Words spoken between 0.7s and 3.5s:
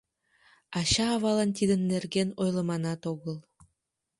Ача-авалан тидын нерген ойлыманат огыл.